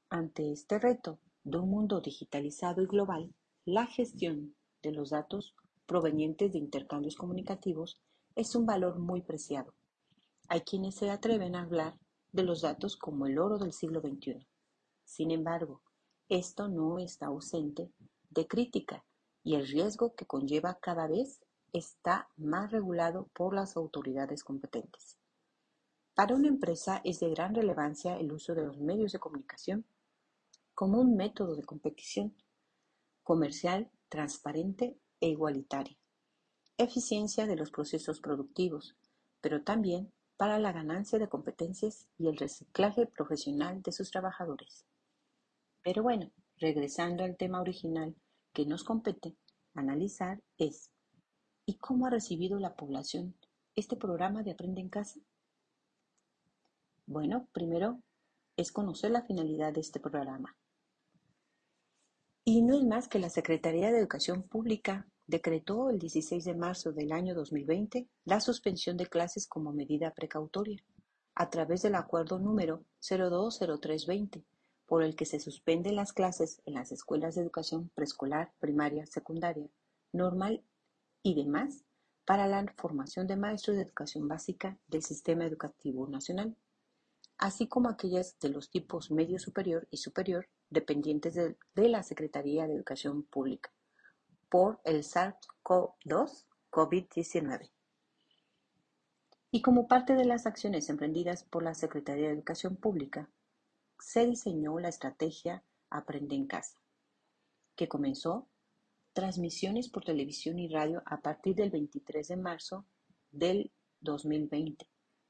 Ante 0.09 0.51
este 0.51 0.79
reto, 0.79 1.19
de 1.47 1.59
un 1.59 1.69
mundo 1.69 2.01
digitalizado 2.01 2.81
y 2.81 2.87
global, 2.87 3.33
la 3.63 3.85
gestión 3.85 4.53
de 4.83 4.91
los 4.91 5.11
datos 5.11 5.55
provenientes 5.85 6.51
de 6.51 6.59
intercambios 6.59 7.15
comunicativos 7.15 8.01
es 8.35 8.53
un 8.53 8.65
valor 8.65 8.99
muy 8.99 9.21
preciado. 9.21 9.73
Hay 10.49 10.61
quienes 10.61 10.95
se 10.95 11.09
atreven 11.09 11.55
a 11.55 11.61
hablar 11.61 11.97
de 12.33 12.43
los 12.43 12.63
datos 12.63 12.97
como 12.97 13.27
el 13.27 13.39
oro 13.39 13.57
del 13.57 13.71
siglo 13.71 14.01
XXI. 14.01 14.45
Sin 15.05 15.31
embargo, 15.31 15.81
esto 16.27 16.67
no 16.67 16.99
está 16.99 17.27
ausente 17.27 17.93
de 18.29 18.45
crítica 18.45 19.05
y 19.41 19.55
el 19.55 19.67
riesgo 19.67 20.15
que 20.15 20.25
conlleva 20.25 20.77
cada 20.81 21.07
vez 21.07 21.39
está 21.71 22.27
más 22.35 22.73
regulado 22.73 23.29
por 23.33 23.55
las 23.55 23.77
autoridades 23.77 24.43
competentes. 24.43 25.17
Para 26.13 26.35
una 26.35 26.49
empresa 26.49 26.99
es 27.05 27.21
de 27.21 27.29
gran 27.29 27.55
relevancia 27.55 28.17
el 28.17 28.33
uso 28.33 28.53
de 28.53 28.65
los 28.65 28.79
medios 28.79 29.13
de 29.13 29.19
comunicación 29.19 29.85
como 30.77 31.01
un 31.01 31.15
método 31.15 31.55
de 31.55 31.63
competición 31.63 32.35
comercial 33.23 33.89
transparente 34.09 34.95
e 35.19 35.27
igualitaria, 35.27 35.97
eficiencia 36.77 37.47
de 37.47 37.55
los 37.55 37.71
procesos 37.71 38.19
productivos, 38.19 38.95
pero 39.41 39.63
también 39.63 40.13
para 40.37 40.59
la 40.59 40.71
ganancia 40.71 41.17
de 41.17 41.29
competencias 41.29 42.07
y 42.19 42.27
el 42.27 42.37
reciclaje 42.37 43.07
profesional 43.07 43.81
de 43.81 43.91
sus 43.91 44.11
trabajadores. 44.11 44.85
Pero 45.81 46.03
bueno, 46.03 46.31
regresando 46.57 47.23
al 47.23 47.37
tema 47.37 47.59
original 47.59 48.15
que 48.53 48.67
nos 48.67 48.83
compete 48.83 49.35
analizar 49.73 50.43
es 50.59 50.91
¿y 51.65 51.79
cómo 51.79 52.05
ha 52.05 52.11
recibido 52.11 52.59
la 52.59 52.75
población 52.75 53.35
este 53.75 53.95
programa 53.95 54.43
de 54.43 54.51
Aprende 54.51 54.81
en 54.81 54.89
Casa? 54.89 55.19
Bueno, 57.07 57.47
primero 57.51 57.99
es 58.55 58.71
conocer 58.71 59.09
la 59.09 59.23
finalidad 59.23 59.73
de 59.73 59.81
este 59.81 59.99
programa. 59.99 60.55
Y 62.49 62.61
no 62.61 62.77
es 62.77 62.85
más 62.85 63.09
que 63.09 63.19
la 63.19 63.29
Secretaría 63.29 63.91
de 63.91 63.99
Educación 63.99 64.41
Pública 64.41 65.05
decretó 65.25 65.89
el 65.89 65.99
16 65.99 66.45
de 66.45 66.55
marzo 66.55 66.93
del 66.93 67.11
año 67.11 67.35
2020 67.35 68.07
la 68.23 68.39
suspensión 68.39 68.95
de 68.95 69.07
clases 69.07 69.47
como 69.47 69.73
medida 69.73 70.13
precautoria, 70.13 70.81
a 71.35 71.49
través 71.49 71.81
del 71.81 71.95
acuerdo 71.95 72.39
número 72.39 72.85
020320, 73.01 74.45
por 74.85 75.03
el 75.03 75.17
que 75.17 75.25
se 75.25 75.41
suspenden 75.41 75.97
las 75.97 76.13
clases 76.13 76.61
en 76.65 76.75
las 76.75 76.93
escuelas 76.93 77.35
de 77.35 77.41
educación 77.41 77.89
preescolar, 77.93 78.53
primaria, 78.59 79.05
secundaria, 79.07 79.67
normal 80.13 80.63
y 81.23 81.35
demás 81.35 81.83
para 82.23 82.47
la 82.47 82.65
formación 82.77 83.27
de 83.27 83.35
maestros 83.35 83.75
de 83.75 83.83
educación 83.83 84.25
básica 84.29 84.79
del 84.87 85.03
Sistema 85.03 85.45
Educativo 85.45 86.07
Nacional, 86.07 86.55
así 87.37 87.67
como 87.67 87.89
aquellas 87.89 88.39
de 88.39 88.47
los 88.47 88.69
tipos 88.69 89.11
medio 89.11 89.37
superior 89.37 89.85
y 89.91 89.97
superior 89.97 90.47
dependientes 90.69 91.35
de, 91.35 91.55
la 91.75 92.03
Secretaría 92.03 92.67
de 92.67 92.75
Educación 92.75 93.23
Pública 93.23 93.71
por 94.49 94.79
el 94.83 95.03
SARS-CoV-2 95.03 96.45
COVID-19. 96.71 97.69
Y 99.51 99.61
como 99.61 99.87
parte 99.87 100.13
de 100.15 100.25
las 100.25 100.45
acciones 100.45 100.89
emprendidas 100.89 101.43
por 101.43 101.63
la 101.63 101.73
Secretaría 101.73 102.27
de 102.27 102.33
Educación 102.33 102.75
Pública, 102.75 103.29
se 103.99 104.27
diseñó 104.27 104.77
la 104.79 104.89
estrategia 104.89 105.63
Aprende 105.89 106.35
en 106.35 106.47
Casa, 106.47 106.79
que 107.75 107.87
comenzó 107.87 108.47
transmisiones 109.13 109.89
por 109.89 110.03
televisión 110.03 110.59
y 110.59 110.67
radio 110.67 111.01
a 111.05 111.21
partir 111.21 111.55
del 111.55 111.71
23 111.71 112.27
de 112.27 112.37
marzo 112.37 112.85
del 113.31 113.71
2020 114.01 114.87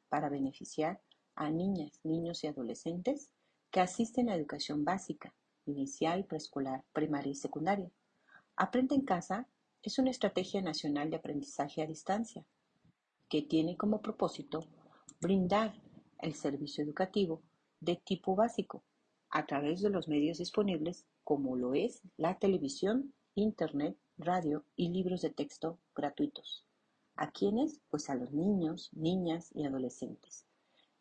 para 0.10 0.30
beneficiar 0.30 1.02
a 1.36 1.50
niñas, 1.50 2.00
niños 2.04 2.44
y 2.44 2.48
adolescentes 2.48 3.30
que 3.72 3.80
asisten 3.80 4.30
a 4.30 4.36
educación 4.36 4.84
básica, 4.86 5.34
inicial, 5.66 6.26
preescolar, 6.26 6.84
primaria 6.94 7.32
y 7.32 7.36
secundaria. 7.36 7.92
Aprende 8.56 8.96
en 8.96 9.02
casa 9.02 9.48
es 9.84 10.00
una 10.00 10.12
estrategia 10.12 10.62
nacional 10.62 11.10
de 11.10 11.18
aprendizaje 11.18 11.82
a 11.82 11.88
distancia 11.88 12.44
que 13.30 13.42
tiene 13.42 13.78
como 13.78 14.02
propósito 14.02 14.66
brindar 15.22 15.74
el 16.20 16.34
servicio 16.34 16.84
educativo 16.84 17.42
de 17.80 17.96
tipo 17.96 18.36
básico 18.36 18.84
a 19.30 19.46
través 19.46 19.82
de 19.82 19.90
los 19.90 20.08
medios 20.08 20.38
disponibles 20.38 21.06
como 21.24 21.56
lo 21.56 21.74
es 21.74 22.02
la 22.16 22.40
televisión, 22.40 23.14
internet, 23.36 23.98
radio 24.18 24.64
y 24.76 24.90
libros 24.90 25.22
de 25.22 25.30
texto 25.30 25.78
gratuitos. 25.94 26.66
¿A 27.16 27.32
quiénes? 27.32 27.82
Pues 27.90 28.10
a 28.10 28.16
los 28.16 28.32
niños, 28.32 28.90
niñas 28.94 29.52
y 29.54 29.66
adolescentes, 29.66 30.46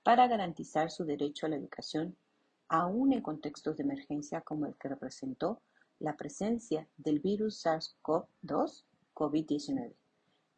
para 0.03 0.27
garantizar 0.27 0.91
su 0.91 1.05
derecho 1.05 1.47
a 1.47 1.51
la 1.51 1.57
educación 1.57 2.17
aún 2.69 3.13
en 3.13 3.23
contextos 3.23 3.77
de 3.77 3.85
emergencia 3.85 4.41
como 4.41 4.67
el 4.67 4.77
que 4.77 4.89
representó 4.89 5.63
la 5.99 6.17
presencia 6.17 6.89
del 6.97 7.21
virus 7.21 7.65
SARS-CoV-2 7.65 8.85
COVID-19 9.15 9.95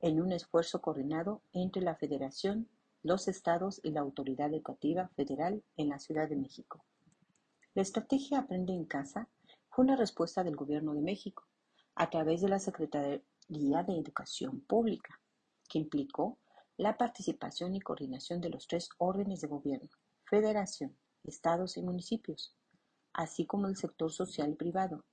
en 0.01 0.21
un 0.21 0.33
esfuerzo 0.33 0.81
coordinado 0.81 1.43
entre 1.53 1.83
la 1.83 1.97
Federación, 1.97 2.69
los 3.03 3.29
estados 3.29 3.81
y 3.83 3.91
la 3.91 4.01
Autoridad 4.01 4.49
Educativa 4.49 5.09
Federal 5.17 5.63
en 5.77 5.89
la 5.89 5.99
Ciudad 5.99 6.29
de 6.29 6.37
México. 6.37 6.85
La 7.75 7.83
estrategia 7.83 8.41
Aprende 8.41 8.73
en 8.73 8.85
Casa 8.85 9.29
fue 9.71 9.85
una 9.85 9.97
respuesta 9.97 10.43
del 10.43 10.57
Gobierno 10.57 10.95
de 10.95 11.03
México 11.03 11.47
a 11.95 12.11
través 12.11 12.41
de 12.41 12.49
la 12.49 12.59
Secretaría 12.59 13.23
de 13.49 13.99
Educación 13.99 14.61
Pública, 14.61 15.21
que 15.69 15.79
implicó 15.79 16.39
la 16.77 16.97
participación 16.97 17.75
y 17.75 17.81
coordinación 17.81 18.41
de 18.41 18.51
los 18.51 18.67
tres 18.67 18.89
órdenes 18.99 19.41
de 19.41 19.49
gobierno, 19.49 19.91
federación, 20.25 20.97
estados 21.29 21.77
y 21.77 21.83
municipios, 21.83 22.55
así 23.13 23.47
como 23.47 23.69
el 23.69 23.77
sector 23.77 24.13
social 24.13 24.51
y 24.51 24.55
privado. 24.55 25.05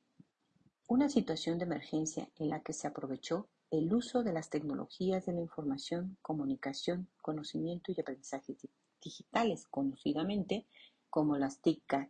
Una 0.88 1.10
situación 1.10 1.58
de 1.58 1.66
emergencia 1.66 2.30
en 2.38 2.50
la 2.50 2.62
que 2.62 2.74
se 2.74 2.88
aprovechó 2.88 3.50
el 3.72 3.94
uso 3.94 4.24
de 4.24 4.32
las 4.32 4.50
tecnologías 4.50 5.26
de 5.26 5.34
la 5.34 5.42
información, 5.42 6.18
comunicación, 6.22 7.10
conocimiento 7.22 7.92
y 7.92 8.00
aprendizaje 8.00 8.56
digitales, 9.02 9.66
conocidamente 9.68 10.68
como 11.10 11.38
las 11.38 11.60
TICAT. 11.62 12.10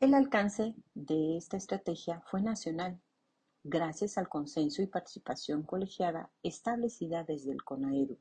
El 0.00 0.14
alcance 0.14 0.74
de 0.94 1.36
esta 1.36 1.56
estrategia 1.56 2.22
fue 2.30 2.42
nacional, 2.42 3.00
gracias 3.62 4.18
al 4.18 4.28
consenso 4.28 4.82
y 4.82 4.86
participación 4.86 5.62
colegiada 5.62 6.30
establecida 6.42 7.22
desde 7.22 7.52
el 7.52 7.62
CONAEDU. 7.62 8.18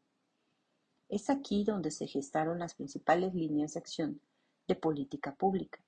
Es 1.09 1.29
aquí 1.29 1.63
donde 1.63 1.91
se 1.91 2.07
gestaron 2.07 2.59
las 2.59 2.75
principales 2.75 3.33
líneas 3.33 3.73
de 3.73 3.79
acción 3.79 4.21
de 4.67 4.75
política 4.75 5.35
pública, 5.35 5.83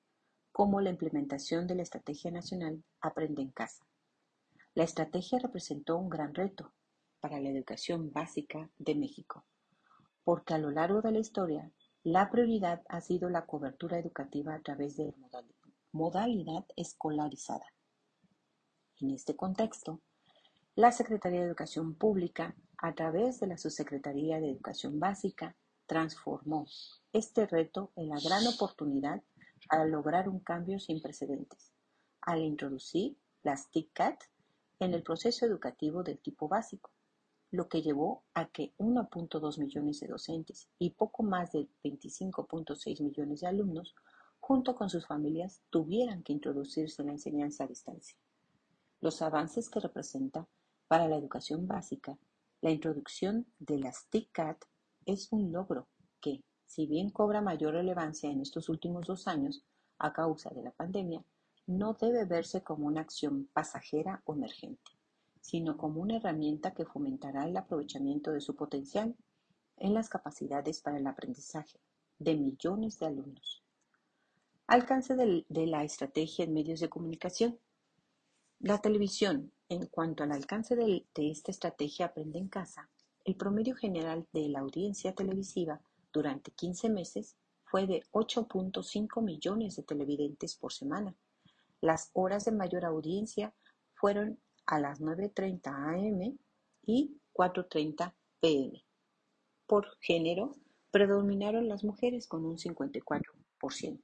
como 0.52 0.82
la 0.82 0.90
implementación 0.90 1.68
de 1.68 1.76
la 1.76 1.84
Estrategia 1.84 2.32
Nacional 2.32 2.84
Aprende 3.02 3.42
en 3.42 3.52
Casa. 3.52 3.86
La 4.76 4.84
estrategia 4.84 5.40
representó 5.40 5.98
un 5.98 6.10
gran 6.10 6.34
reto 6.34 6.74
para 7.20 7.40
la 7.40 7.50
educación 7.50 8.12
básica 8.12 8.70
de 8.78 8.96
México, 8.96 9.46
porque 10.24 10.54
a 10.54 10.58
lo 10.58 10.72
largo 10.72 11.02
de 11.02 11.12
la 11.12 11.20
historia 11.20 11.72
la 12.04 12.30
prioridad 12.30 12.82
ha 12.90 13.00
sido 13.02 13.30
la 13.30 13.46
cobertura 13.46 13.98
educativa 13.98 14.54
a 14.54 14.62
través 14.62 14.98
de 14.98 15.14
modalidad 15.92 16.66
escolarizada. 16.76 17.66
En 19.00 19.12
este 19.12 19.36
contexto, 19.36 20.02
la 20.76 20.92
Secretaría 20.92 21.42
de 21.42 21.48
Educación 21.48 21.96
Pública, 21.96 22.56
a 22.78 22.94
través 22.94 23.40
de 23.40 23.48
la 23.48 23.58
Subsecretaría 23.58 24.40
de 24.40 24.50
Educación 24.50 25.00
Básica, 25.00 25.56
transformó 25.86 26.66
este 27.14 27.46
reto 27.46 27.92
en 27.96 28.10
la 28.10 28.20
gran 28.20 28.46
oportunidad 28.48 29.22
para 29.70 29.86
lograr 29.86 30.28
un 30.28 30.40
cambio 30.40 30.80
sin 30.80 31.02
precedentes, 31.02 31.72
al 32.22 32.42
introducir 32.42 33.16
las 33.44 33.70
TICAT 33.70 34.20
en 34.80 34.94
el 34.94 35.04
proceso 35.04 35.46
educativo 35.46 36.04
del 36.04 36.20
tipo 36.20 36.48
básico, 36.48 36.92
lo 37.52 37.70
que 37.70 37.84
llevó 37.84 38.24
a 38.34 38.48
que 38.48 38.74
1.2 38.80 39.60
millones 39.60 40.00
de 40.00 40.08
docentes 40.08 40.70
y 40.80 40.90
poco 40.90 41.22
más 41.22 41.52
de 41.52 41.68
25.6 41.84 43.04
millones 43.04 43.42
de 43.42 43.48
alumnos, 43.48 43.96
junto 44.40 44.76
con 44.76 44.90
sus 44.90 45.06
familias, 45.06 45.62
tuvieran 45.70 46.24
que 46.24 46.34
introducirse 46.34 47.04
en 47.04 47.10
la 47.10 47.14
enseñanza 47.14 47.64
a 47.64 47.68
distancia. 47.68 48.18
Los 49.02 49.22
avances 49.22 49.70
que 49.70 49.80
representa 49.80 50.48
para 50.88 51.08
la 51.08 51.16
educación 51.16 51.68
básica, 51.68 52.18
la 52.62 52.72
introducción 52.72 53.46
de 53.60 53.78
las 53.78 54.08
TICAT 54.10 54.58
es 55.06 55.32
un 55.32 55.52
logro 55.52 55.88
que, 56.20 56.42
si 56.74 56.88
bien 56.88 57.12
cobra 57.12 57.40
mayor 57.40 57.76
relevancia 57.76 58.32
en 58.32 58.42
estos 58.42 58.68
últimos 58.68 59.06
dos 59.06 59.28
años 59.28 59.64
a 60.00 60.12
causa 60.12 60.50
de 60.50 60.64
la 60.64 60.72
pandemia, 60.72 61.24
no 61.68 61.94
debe 61.94 62.26
verse 62.26 62.64
como 62.64 62.88
una 62.88 63.02
acción 63.02 63.48
pasajera 63.54 64.24
o 64.26 64.34
emergente, 64.34 64.92
sino 65.40 65.78
como 65.78 66.02
una 66.02 66.18
herramienta 66.18 66.74
que 66.74 66.86
fomentará 66.86 67.48
el 67.48 67.56
aprovechamiento 67.58 68.32
de 68.32 68.42
su 68.42 68.56
potencial 68.56 69.16
en 69.78 69.94
las 69.94 70.10
capacidades 70.10 70.82
para 70.82 70.98
el 70.98 71.06
aprendizaje 71.06 71.80
de 72.18 72.34
millones 72.34 72.98
de 72.98 73.06
alumnos. 73.06 73.62
Alcance 74.66 75.16
de, 75.16 75.46
la 75.68 75.84
estrategia 75.84 76.44
en 76.46 76.56
medios 76.56 76.80
de 76.80 76.90
comunicación. 76.90 77.60
La 78.60 78.80
televisión, 78.80 79.52
en 79.70 79.86
cuanto 79.86 80.24
al 80.24 80.32
alcance 80.32 80.76
de, 80.76 81.06
esta 81.14 81.52
estrategia 81.52 82.08
Aprende 82.08 82.40
en 82.40 82.48
Casa, 82.48 82.90
el 83.26 83.36
promedio 83.36 83.76
general 83.76 84.26
de 84.34 84.50
la 84.50 84.62
audiencia 84.62 85.14
televisiva 85.14 85.80
durante 86.14 86.52
15 86.52 86.90
meses 86.90 87.36
fue 87.66 87.88
de 87.88 88.04
8.5 88.12 89.22
millones 89.22 89.76
de 89.76 89.84
televidentes 89.84 90.56
por 90.56 90.72
semana, 90.72 91.16
las 91.82 92.12
horas 92.14 92.46
de 92.46 92.52
mayor 92.52 92.86
audiencia 92.86 93.54
fueron 93.96 94.40
a 94.66 94.80
las 94.80 95.02
9.30 95.02 95.68
am 95.68 96.38
y 96.86 97.18
4.30 97.34 98.14
pm. 98.40 98.84
Por 99.66 99.98
género, 100.00 100.56
predominaron 100.92 101.68
las 101.68 101.84
mujeres 101.84 102.28
con 102.28 102.46
un 102.46 102.58
54%, 102.58 104.00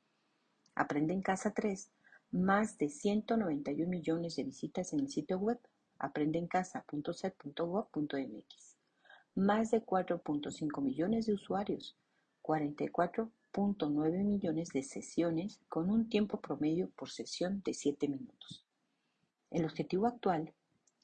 Aprende 0.76 1.14
en 1.14 1.22
Casa 1.22 1.54
3, 1.54 1.92
más 2.32 2.78
de 2.78 2.90
191 2.90 3.90
millones 3.90 4.38
de 4.38 4.44
visitas 4.44 4.94
en 4.94 5.02
el 5.02 5.10
sitio 5.10 5.38
web 5.38 5.60
aprendeencasa.cep.gov.mx. 6.00 8.71
Más 9.36 9.72
de 9.72 9.84
4.5 9.84 10.82
millones 10.82 11.26
de 11.26 11.34
usuarios, 11.34 11.98
44 12.42 13.32
nueve 13.90 14.24
millones 14.24 14.70
de 14.70 14.84
sesiones 14.84 15.60
con 15.68 15.90
un 15.90 16.08
tiempo 16.08 16.40
promedio 16.40 16.90
por 16.92 17.10
sesión 17.10 17.62
de 17.66 17.74
7 17.74 18.08
minutos. 18.08 18.66
El 19.50 19.66
objetivo 19.66 20.08
actual 20.08 20.54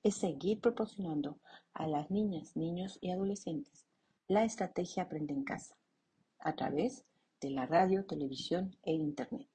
es 0.04 0.16
seguir 0.16 0.62
proporcionando 0.62 1.38
a 1.74 1.88
las 1.88 2.10
niñas, 2.10 2.56
niños 2.56 2.98
y 3.02 3.12
adolescentes 3.12 3.88
la 4.30 4.44
estrategia 4.44 5.04
Aprende 5.04 5.34
en 5.34 5.46
Casa 5.46 5.78
a 6.40 6.54
través 6.54 7.06
de 7.40 7.50
la 7.50 7.66
radio, 7.66 8.06
televisión 8.06 8.76
e 8.84 8.92
Internet, 8.92 9.48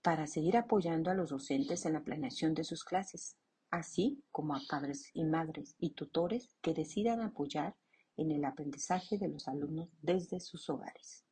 para 0.00 0.26
seguir 0.26 0.56
apoyando 0.56 1.10
a 1.10 1.14
los 1.14 1.28
docentes 1.28 1.84
en 1.84 1.92
la 1.92 2.00
planeación 2.00 2.54
de 2.54 2.64
sus 2.64 2.82
clases, 2.82 3.36
así 3.74 4.22
como 4.30 4.54
a 4.54 4.60
padres 4.68 5.10
y 5.14 5.24
madres 5.24 5.74
y 5.78 5.90
tutores 5.90 6.48
que 6.62 6.74
decidan 6.74 7.20
apoyar 7.20 7.74
en 8.16 8.30
el 8.30 8.44
aprendizaje 8.44 9.18
de 9.18 9.28
los 9.28 9.48
alumnos 9.48 9.88
desde 10.00 10.38
sus 10.38 10.70
hogares. 10.70 11.24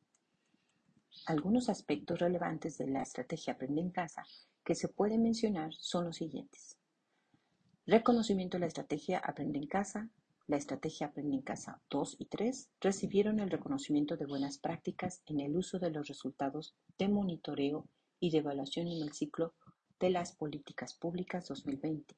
Algunos 1.25 1.69
aspectos 1.69 2.19
relevantes 2.19 2.77
de 2.77 2.87
la 2.87 3.01
estrategia 3.01 3.53
Aprende 3.53 3.79
en 3.79 3.91
Casa 3.91 4.25
que 4.65 4.75
se 4.75 4.89
pueden 4.89 5.23
mencionar 5.23 5.73
son 5.73 6.05
los 6.05 6.17
siguientes. 6.17 6.77
Reconocimiento 7.85 8.57
de 8.57 8.61
la 8.61 8.67
estrategia 8.67 9.19
Aprende 9.19 9.59
en 9.59 9.67
Casa. 9.67 10.09
La 10.47 10.57
estrategia 10.57 11.07
Aprende 11.07 11.35
en 11.37 11.41
Casa 11.41 11.81
2 11.89 12.17
y 12.19 12.25
3 12.25 12.69
recibieron 12.81 13.39
el 13.39 13.49
reconocimiento 13.49 14.17
de 14.17 14.25
buenas 14.25 14.57
prácticas 14.57 15.21
en 15.27 15.39
el 15.39 15.55
uso 15.55 15.79
de 15.79 15.91
los 15.91 16.07
resultados 16.09 16.75
de 16.97 17.07
monitoreo 17.07 17.87
y 18.19 18.31
de 18.31 18.39
evaluación 18.39 18.87
en 18.87 19.01
el 19.01 19.13
ciclo 19.13 19.53
de 19.99 20.09
las 20.09 20.33
políticas 20.33 20.93
públicas 20.93 21.47
2020 21.47 22.17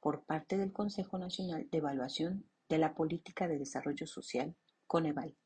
por 0.00 0.24
parte 0.24 0.56
del 0.56 0.72
Consejo 0.72 1.18
Nacional 1.18 1.68
de 1.70 1.78
Evaluación 1.78 2.48
de 2.68 2.78
la 2.78 2.94
Política 2.94 3.48
de 3.48 3.58
Desarrollo 3.58 4.06
Social, 4.06 4.54
CONEVAL. 4.86 5.36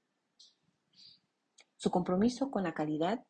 Su 1.76 1.90
compromiso 1.90 2.50
con 2.50 2.62
la 2.62 2.74
calidad 2.74 3.24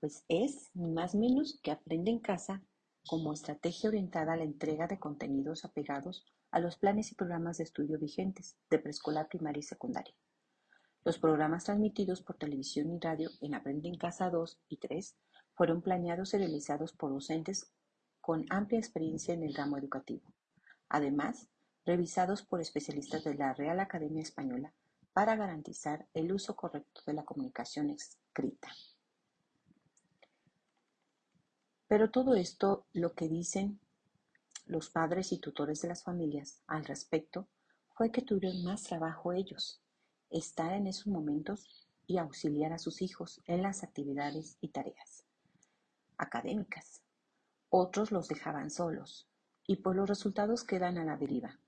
pues 0.00 0.24
es 0.28 0.70
ni 0.74 0.90
más 0.90 1.14
menos 1.14 1.60
que 1.62 1.70
Aprende 1.70 2.10
en 2.10 2.18
Casa 2.18 2.62
como 3.06 3.32
estrategia 3.32 3.88
orientada 3.88 4.32
a 4.32 4.36
la 4.36 4.44
entrega 4.44 4.86
de 4.88 4.98
contenidos 4.98 5.64
apegados 5.64 6.24
a 6.50 6.58
los 6.58 6.76
planes 6.76 7.12
y 7.12 7.14
programas 7.14 7.58
de 7.58 7.64
estudio 7.64 7.98
vigentes 7.98 8.56
de 8.68 8.78
preescolar, 8.78 9.28
primaria 9.28 9.60
y 9.60 9.62
secundaria. 9.62 10.14
Los 11.04 11.18
programas 11.18 11.64
transmitidos 11.64 12.22
por 12.22 12.36
televisión 12.36 12.92
y 12.92 12.98
radio 13.00 13.30
en 13.40 13.54
Aprende 13.54 13.88
en 13.88 13.96
Casa 13.96 14.30
2 14.30 14.60
y 14.68 14.76
3 14.76 15.16
fueron 15.54 15.82
planeados 15.82 16.34
y 16.34 16.38
realizados 16.38 16.92
por 16.92 17.12
docentes 17.12 17.72
con 18.20 18.46
amplia 18.50 18.78
experiencia 18.78 19.34
en 19.34 19.42
el 19.42 19.54
ramo 19.54 19.78
educativo. 19.78 20.22
Además, 20.92 21.48
revisados 21.86 22.42
por 22.42 22.60
especialistas 22.60 23.24
de 23.24 23.34
la 23.34 23.54
Real 23.54 23.80
Academia 23.80 24.20
Española 24.20 24.74
para 25.14 25.36
garantizar 25.36 26.06
el 26.12 26.30
uso 26.30 26.54
correcto 26.54 27.00
de 27.06 27.14
la 27.14 27.24
comunicación 27.24 27.88
escrita. 27.88 28.68
Pero 31.88 32.10
todo 32.10 32.34
esto, 32.34 32.84
lo 32.92 33.14
que 33.14 33.26
dicen 33.26 33.80
los 34.66 34.90
padres 34.90 35.32
y 35.32 35.38
tutores 35.38 35.80
de 35.80 35.88
las 35.88 36.04
familias 36.04 36.60
al 36.66 36.84
respecto, 36.84 37.48
fue 37.94 38.12
que 38.12 38.20
tuvieron 38.20 38.62
más 38.62 38.82
trabajo 38.82 39.32
ellos, 39.32 39.80
estar 40.28 40.74
en 40.74 40.86
esos 40.86 41.06
momentos 41.06 41.88
y 42.06 42.18
auxiliar 42.18 42.74
a 42.74 42.78
sus 42.78 43.00
hijos 43.00 43.40
en 43.46 43.62
las 43.62 43.82
actividades 43.82 44.58
y 44.60 44.68
tareas 44.68 45.24
académicas. 46.18 47.00
Otros 47.70 48.12
los 48.12 48.28
dejaban 48.28 48.68
solos 48.68 49.31
y 49.66 49.76
por 49.76 49.96
los 49.96 50.08
resultados 50.08 50.64
quedan 50.64 50.98
a 50.98 51.04
la 51.04 51.16
deriva 51.16 51.58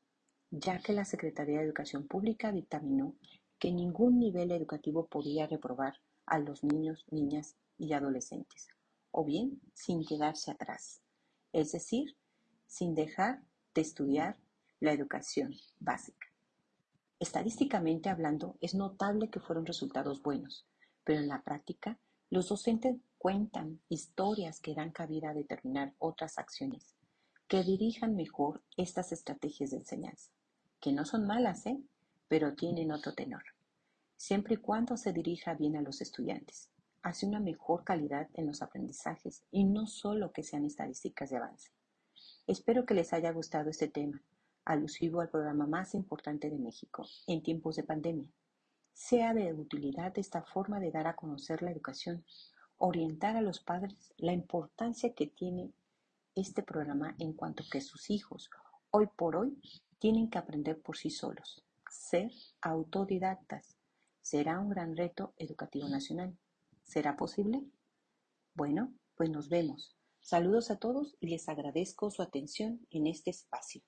ya 0.61 0.78
que 0.78 0.92
la 0.92 1.04
Secretaría 1.04 1.59
de 1.59 1.64
Educación 1.64 2.07
Pública 2.07 2.52
dictaminó 2.52 3.16
que 3.59 3.72
ningún 3.72 4.18
nivel 4.18 4.52
educativo 4.52 5.07
podía 5.07 5.46
reprobar 5.46 5.94
a 6.26 6.38
los 6.38 6.62
niños, 6.62 7.04
niñas 7.11 7.57
y 7.76 7.92
adolescentes, 7.92 8.68
o 9.11 9.24
bien 9.24 9.61
sin 9.72 10.04
quedarse 10.04 10.50
atrás, 10.50 11.02
es 11.52 11.72
decir, 11.72 12.16
sin 12.66 12.94
dejar 12.94 13.42
de 13.74 13.80
estudiar 13.80 14.37
la 14.80 14.92
educación 14.92 15.54
básica. 15.80 16.28
Estadísticamente 17.18 18.09
hablando, 18.09 18.57
es 18.61 18.74
notable 18.74 19.30
que 19.30 19.40
fueron 19.40 19.66
resultados 19.66 20.22
buenos, 20.22 20.66
pero 21.04 21.20
en 21.20 21.28
la 21.28 21.42
práctica, 21.42 21.98
los 22.30 22.48
docentes 22.48 22.96
cuentan 23.18 23.80
historias 23.88 24.61
que 24.61 24.74
dan 24.74 24.92
cabida 24.92 25.30
a 25.30 25.35
determinar 25.35 25.94
otras 25.98 26.38
acciones 26.38 26.93
que 27.48 27.62
dirijan 27.62 28.16
mejor 28.16 28.62
estas 28.76 29.12
estrategias 29.12 29.70
de 29.70 29.78
enseñanza 29.78 30.30
que 30.85 30.92
no 30.92 31.07
son 31.07 31.26
malas, 31.26 31.64
¿eh? 31.64 31.80
pero 32.28 32.54
tienen 32.54 32.92
otro 32.92 33.14
tenor, 33.14 33.42
siempre 34.18 34.57
y 34.57 34.59
cuando 34.59 34.98
se 34.98 35.14
dirija 35.14 35.54
bien 35.54 35.76
a 35.76 35.80
los 35.80 36.02
estudiantes, 36.02 36.68
hace 37.02 37.24
una 37.24 37.40
mejor 37.40 37.85
calidad 37.85 38.28
en 38.35 38.46
los 38.46 38.61
aprendizajes 38.61 39.44
y 39.50 39.64
no 39.64 39.87
solo 39.87 40.30
que 40.33 40.42
sean 40.42 40.66
estadísticas 40.66 41.30
de 41.30 41.38
avance. 41.38 41.70
Espero 42.46 42.85
que 42.85 42.92
les 42.92 43.14
haya 43.14 43.33
gustado 43.33 43.70
este 43.70 43.88
tema, 43.88 44.22
alusivo 44.66 45.22
al 45.22 45.30
programa 45.30 45.66
más 45.66 45.94
importante 45.94 46.50
de 46.50 46.59
México 46.59 47.07
en 47.26 47.42
tiempos 47.42 47.76
de 47.76 47.85
pandemia. 47.85 48.28
Sea 48.92 49.33
de 49.33 49.54
utilidad 49.54 50.18
esta 50.18 50.42
forma 50.42 50.80
de 50.80 50.90
dar 50.90 51.07
a 51.07 51.16
conocer 51.16 51.62
la 51.62 51.70
educación, 51.70 52.26
orientar 52.76 53.37
a 53.37 53.40
los 53.40 53.61
padres 53.61 54.12
la 54.18 54.35
importancia 54.35 55.14
que 55.14 55.28
tiene 55.28 55.72
este 56.35 56.62
programa 56.62 57.14
en 57.18 57.33
cuanto 57.33 57.64
que 57.70 57.81
sus 57.81 58.11
hijos, 58.11 58.51
hoy 58.90 59.09
por 59.16 59.37
hoy, 59.37 59.61
tienen 59.99 60.29
que 60.29 60.38
aprender 60.38 60.81
por 60.81 60.97
sí 60.97 61.11
solos, 61.11 61.64
ser 61.90 62.31
autodidactas. 62.61 63.77
Será 64.20 64.59
un 64.59 64.70
gran 64.70 64.97
reto 64.97 65.35
educativo 65.38 65.88
nacional. 65.88 66.37
¿Será 66.83 67.16
posible? 67.16 67.62
Bueno, 68.55 68.94
pues 69.14 69.31
nos 69.31 69.49
vemos. 69.49 69.97
Saludos 70.20 70.70
a 70.70 70.79
todos 70.79 71.16
y 71.20 71.29
les 71.29 71.49
agradezco 71.49 72.11
su 72.11 72.23
atención 72.23 72.87
en 72.90 73.07
este 73.07 73.31
espacio. 73.31 73.83